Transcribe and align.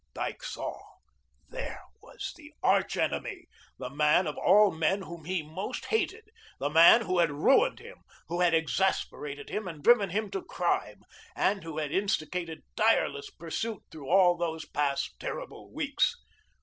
Dyke 0.15 0.41
saw. 0.43 0.79
There 1.49 1.79
was 2.01 2.33
the 2.35 2.51
arch 2.63 2.97
enemy; 2.97 3.45
the 3.77 3.91
man 3.91 4.25
of 4.25 4.35
all 4.35 4.71
men 4.71 5.03
whom 5.03 5.25
he 5.25 5.43
most 5.43 5.85
hated; 5.85 6.31
the 6.57 6.71
man 6.71 7.01
who 7.01 7.19
had 7.19 7.29
ruined 7.31 7.77
him, 7.77 7.99
who 8.27 8.41
had 8.41 8.55
exasperated 8.55 9.49
him 9.51 9.67
and 9.67 9.83
driven 9.83 10.09
him 10.09 10.31
to 10.31 10.41
crime, 10.43 11.03
and 11.35 11.61
who 11.63 11.77
had 11.77 11.91
instigated 11.91 12.63
tireless 12.75 13.29
pursuit 13.29 13.83
through 13.91 14.09
all 14.09 14.35
those 14.35 14.65
past 14.65 15.13
terrible 15.19 15.71
weeks. 15.71 16.15